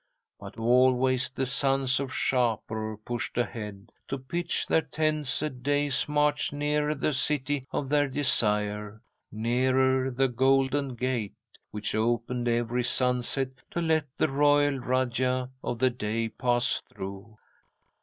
[0.39, 6.51] But always the sons of Shapur pushed ahead, to pitch their tents a day's march
[6.51, 8.99] nearer the City of their Desire,
[9.31, 11.35] nearer the Golden Gate,
[11.69, 17.37] which opened every sunset to let the royal Rajah of the Day pass through.